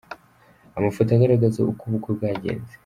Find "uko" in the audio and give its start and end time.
1.71-1.81